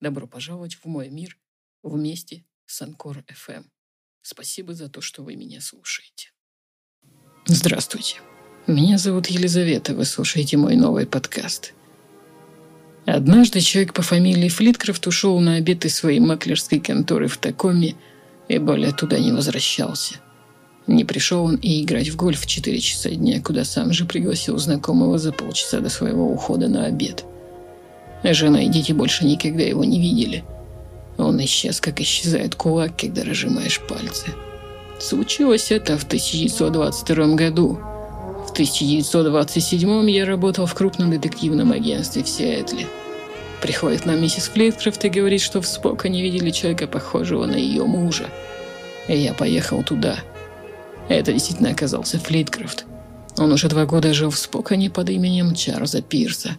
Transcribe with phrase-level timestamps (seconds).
[0.00, 1.38] Добро пожаловать в мой мир
[1.82, 3.64] вместе с Анкор FM.
[4.20, 6.32] Спасибо за то, что вы меня слушаете.
[7.46, 8.20] Здравствуйте.
[8.66, 11.72] Меня зовут Елизавета, вы слушаете мой новый подкаст.
[13.06, 17.94] Однажды человек по фамилии Флиткрафт ушел на обед из своей маклерской конторы в Такоме
[18.48, 20.16] и более туда не возвращался.
[20.86, 24.58] Не пришел он и играть в гольф в 4 часа дня, куда сам же пригласил
[24.58, 27.24] знакомого за полчаса до своего ухода на обед.
[28.34, 30.44] Жена и дети больше никогда его не видели.
[31.18, 34.26] Он исчез, как исчезает кулак, когда разжимаешь пальцы.
[34.98, 37.78] Случилось это в 1922 году.
[38.46, 42.86] В 1927 я работал в крупном детективном агентстве в Сиэтле.
[43.62, 47.84] Приходит нам миссис Флиткрафт и говорит, что в Спока не видели человека, похожего на ее
[47.84, 48.26] мужа.
[49.08, 50.18] И я поехал туда–
[51.08, 52.84] это действительно оказался Флиткрафт.
[53.38, 56.56] Он уже два года жил в Спокане под именем Чарльза Пирса.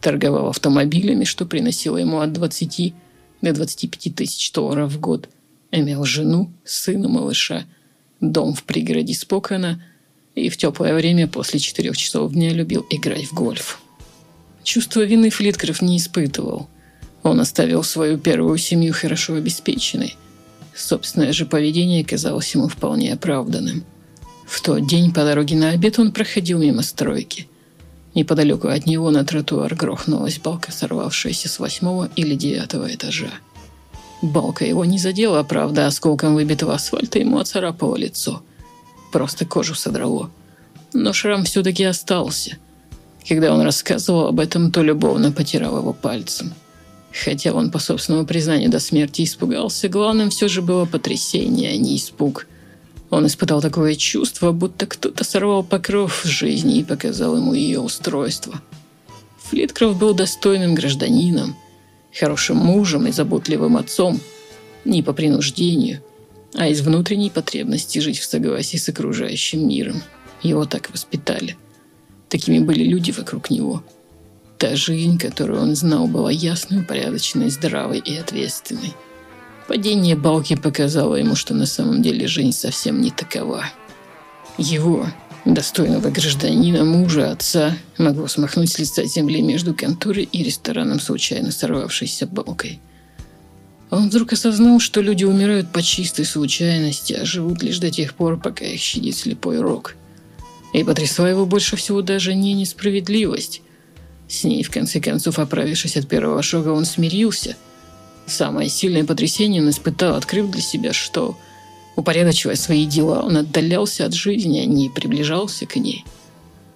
[0.00, 2.94] Торговал автомобилями, что приносило ему от 20
[3.42, 5.28] до 25 тысяч долларов в год.
[5.70, 7.64] Имел жену, сына, малыша,
[8.20, 9.82] дом в пригороде Спокана
[10.34, 13.80] и в теплое время после четырех часов дня любил играть в гольф.
[14.62, 16.68] Чувство вины Флиткрафт не испытывал.
[17.22, 20.16] Он оставил свою первую семью хорошо обеспеченной–
[20.74, 23.84] Собственное же поведение казалось ему вполне оправданным.
[24.46, 27.48] В тот день по дороге на обед он проходил мимо стройки.
[28.14, 33.30] Неподалеку от него на тротуар грохнулась балка, сорвавшаяся с восьмого или девятого этажа.
[34.22, 38.42] Балка его не задела, правда, осколком выбитого асфальта ему оцарапало лицо.
[39.12, 40.30] Просто кожу содрало.
[40.92, 42.58] Но шрам все-таки остался.
[43.28, 46.52] Когда он рассказывал об этом, то любовно потирал его пальцем–
[47.12, 51.96] Хотя он, по собственному признанию, до смерти испугался, главным все же было потрясение, а не
[51.96, 52.46] испуг.
[53.10, 58.60] Он испытал такое чувство, будто кто-то сорвал покров жизни и показал ему ее устройство.
[59.44, 61.56] Флиткрофт был достойным гражданином,
[62.16, 64.20] хорошим мужем и заботливым отцом,
[64.84, 66.02] не по принуждению,
[66.54, 70.02] а из внутренней потребности жить в согласии с окружающим миром.
[70.42, 71.56] Его так воспитали.
[72.28, 73.82] Такими были люди вокруг него–
[74.60, 78.92] Та жизнь, которую он знал, была ясной, порядочной, здравой и ответственной.
[79.70, 83.66] Падение балки показало ему, что на самом деле жизнь совсем не такова.
[84.58, 85.06] Его,
[85.44, 92.26] достойного гражданина, мужа, отца, могло смахнуть с лица земли между конторой и рестораном, случайно сорвавшейся
[92.26, 92.80] балкой.
[93.90, 98.40] Он вдруг осознал, что люди умирают по чистой случайности, а живут лишь до тех пор,
[98.40, 99.94] пока их щадит слепой рок.
[100.74, 103.62] И потрясла его больше всего даже не несправедливость,
[104.30, 107.56] с ней, в конце концов, оправившись от первого шока, он смирился.
[108.30, 111.36] Самое сильное потрясение он испытал, открыв для себя, что,
[111.96, 116.04] упорядочивая свои дела, он отдалялся от жизни, а не приближался к ней.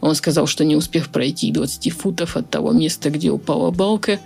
[0.00, 4.20] Он сказал, что не успев пройти 20 футов от того места, где упала балка,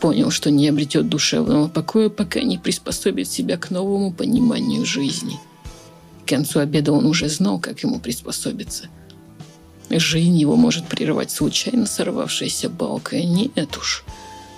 [0.00, 5.40] понял, что не обретет душевного покоя, пока не приспособит себя к новому пониманию жизни.
[6.24, 8.86] К концу обеда он уже знал, как ему приспособиться–
[9.90, 13.18] Жизнь его может прервать случайно сорвавшаяся балка.
[13.18, 14.04] Нет уж.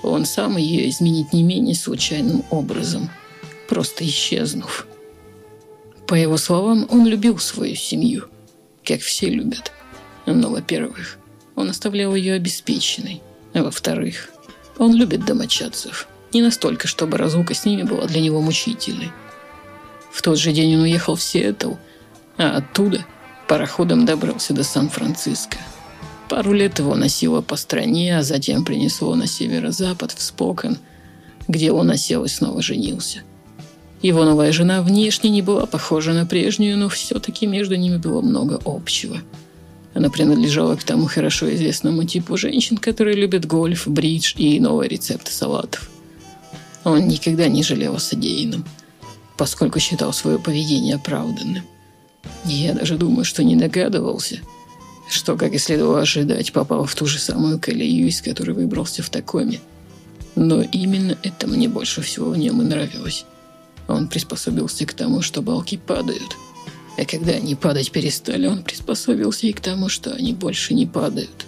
[0.03, 3.11] Он сам ее изменит не менее случайным образом,
[3.69, 4.87] просто исчезнув.
[6.06, 8.25] По его словам, он любил свою семью,
[8.84, 9.72] как все любят.
[10.27, 11.19] Но, во-первых,
[11.55, 13.22] он оставлял ее обеспеченной.
[13.53, 14.31] А во-вторых,
[14.78, 16.09] он любит домочадцев.
[16.32, 19.11] Не настолько, чтобы разлука с ними была для него мучительной.
[20.12, 21.75] В тот же день он уехал в Сиэтл,
[22.37, 23.05] а оттуда–
[23.50, 25.59] Пароходом добрался до Сан-Франциско.
[26.31, 30.79] Пару лет его носило по стране, а затем принесло на северо-запад, в Спокон,
[31.49, 33.23] где он осел и снова женился.
[34.00, 38.61] Его новая жена внешне не была похожа на прежнюю, но все-таки между ними было много
[38.65, 39.19] общего.
[39.93, 45.33] Она принадлежала к тому хорошо известному типу женщин, которые любят гольф, бридж и новые рецепты
[45.33, 45.91] салатов.
[46.85, 48.65] Он никогда не жалел о содеянном,
[49.37, 51.65] поскольку считал свое поведение оправданным–
[52.44, 54.41] я даже думаю, что не догадывался,
[55.12, 59.11] что, как и следовало ожидать, попал в ту же самую колею, из которой выбрался в
[59.11, 59.61] Такоме.
[60.37, 63.25] Но именно это мне больше всего в нем и нравилось.
[63.89, 66.37] Он приспособился к тому, что балки падают.
[66.97, 71.47] А когда они падать перестали, он приспособился и к тому, что они больше не падают.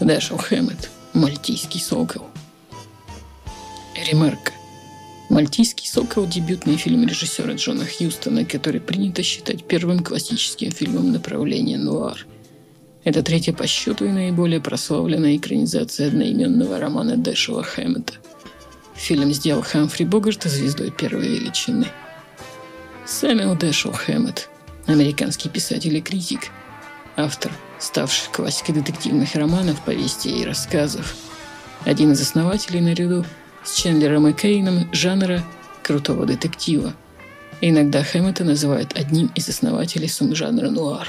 [0.00, 2.26] Дэшел Хэммет, мальтийский сокол.
[4.06, 4.52] Ремарка.
[5.28, 12.26] Мальтийский сокол– дебютный фильм режиссера Джона Хьюстона, который принято считать первым классическим фильмом направления нуар.
[13.02, 18.14] Это третья по счету и наиболее прославленная экранизация одноименного романа Дэшела Хэммета.
[18.94, 21.86] Фильм сделал Хамфри Богарт звездой первой величины.
[23.06, 24.48] Сэмюэл Дэшел Хэммет–
[24.86, 26.48] американский писатель и критик,
[27.16, 31.14] автор, ставший классикой детективных романов, повестей и рассказов.
[31.84, 33.24] Один из основателей наряду
[33.64, 35.42] с Чендлером и Кейном жанра
[35.82, 36.92] крутого детектива.
[37.62, 41.08] Иногда Хэммета называют одним из основателей субжанра нуар.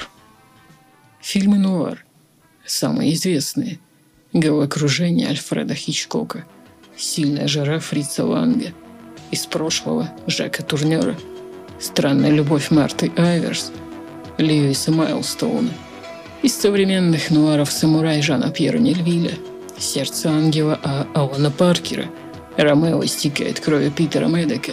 [1.22, 2.04] Фильмы нуар
[2.66, 3.78] самые известные.
[4.32, 6.44] Головокружение Альфреда Хичкока,
[6.96, 8.72] Сильная жара Фрица Ланга,
[9.30, 11.16] Из прошлого Жака Турнера,
[11.78, 13.70] Странная любовь Марты Айверс,
[14.36, 15.70] Льюиса Майлстоуна.
[16.42, 19.34] Из современных нуаров самурай Жана Пьера Нельвиля,
[19.78, 21.06] Сердце ангела А.
[21.14, 22.06] Алана Паркера,
[22.56, 24.72] Ромео истекает кровью Питера Медека.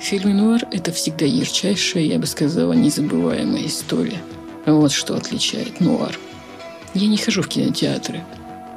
[0.00, 4.22] Фильм «Нуар»— это всегда ярчайшая, я бы сказала, незабываемая история–
[4.66, 6.18] вот что отличает нуар.
[6.94, 8.22] Я не хожу в кинотеатры.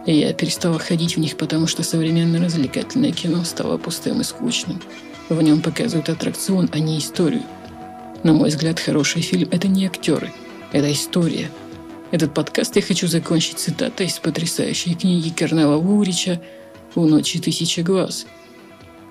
[0.05, 4.81] Я перестала ходить в них, потому что современное развлекательное кино стало пустым и скучным.
[5.29, 7.43] В нем показывают аттракцион, а не историю.
[8.23, 10.31] На мой взгляд, хороший фильм– это не актеры,
[10.71, 11.49] это история.
[12.11, 16.41] Этот подкаст я хочу закончить цитатой из потрясающей книги Карнела Лурича
[16.95, 18.27] «У ночи тысячи глаз».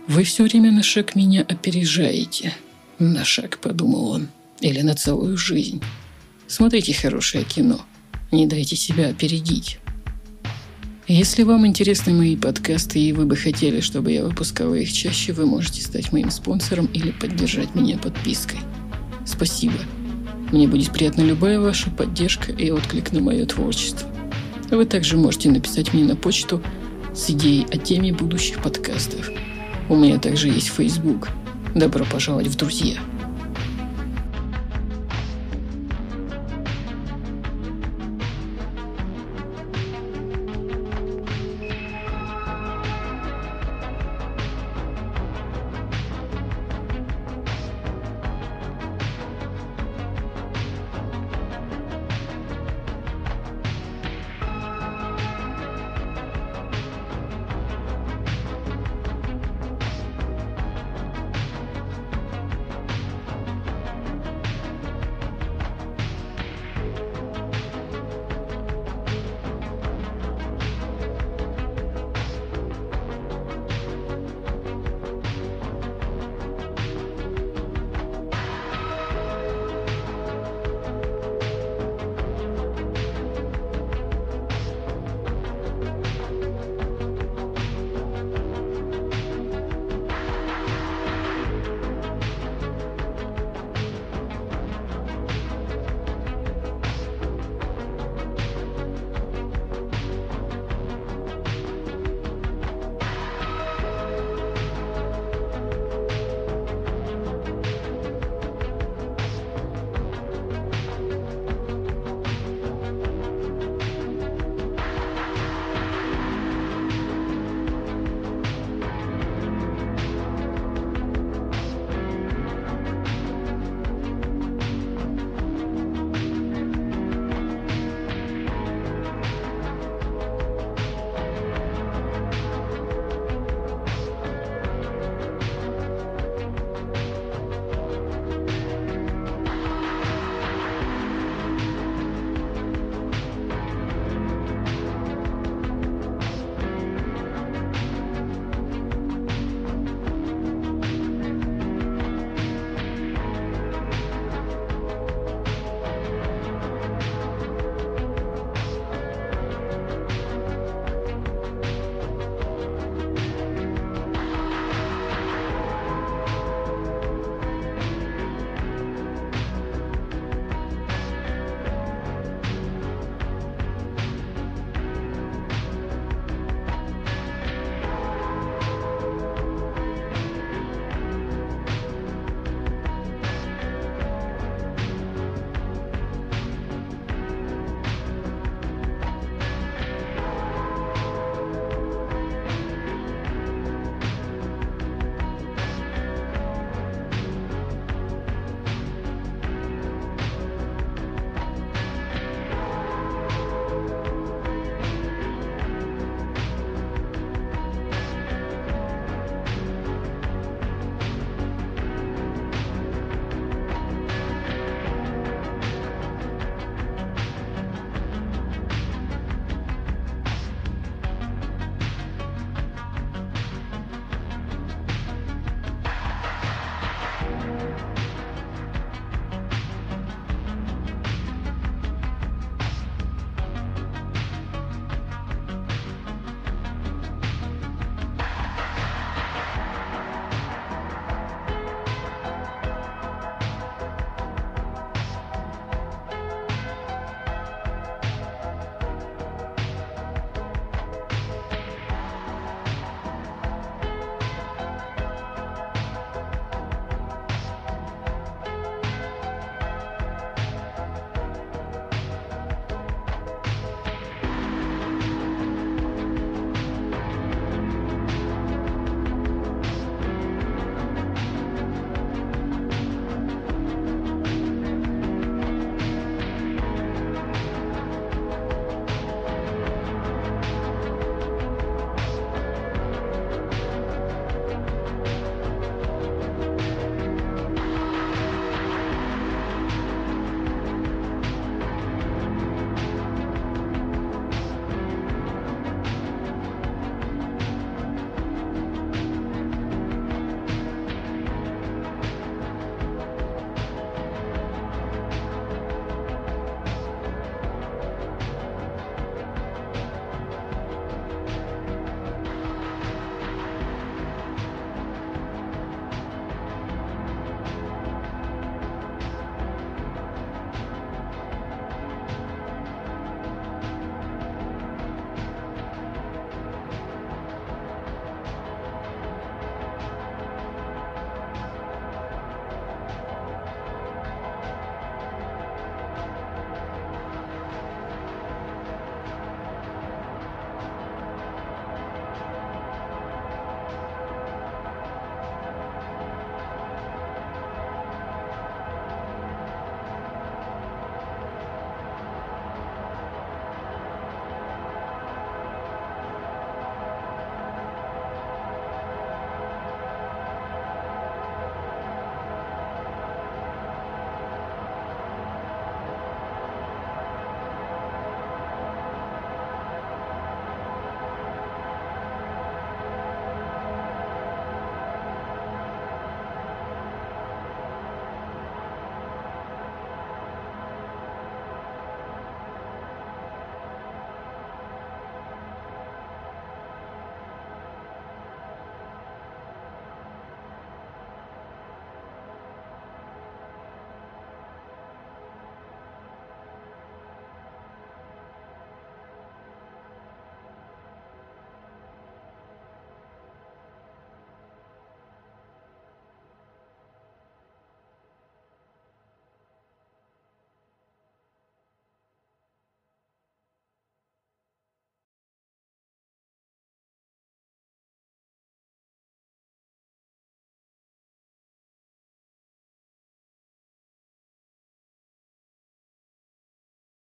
[0.07, 2.55] «Вы все время на шаг меня опережаете».
[2.99, 4.29] «На шаг»,– подумал он,–
[4.61, 5.83] «или на целую жизнь».
[6.53, 7.81] Смотрите хорошее кино.
[8.31, 9.79] Не дайте себя опередить.
[11.09, 15.47] Если вам интересны мои подкасты и вы бы хотели, чтобы я выпускала их чаще, вы
[15.47, 18.59] можете стать моим спонсором или поддержать меня подпиской.
[19.25, 19.79] Спасибо.
[20.53, 24.07] Мне будет приятна любая ваша поддержка и отклик на мое творчество.
[24.71, 26.63] Вы также можете написать мне на почту
[27.15, 29.31] с идеей о теме будущих подкастов.
[29.89, 31.31] У меня также есть Facebook.
[31.75, 32.99] Добро пожаловать в друзья.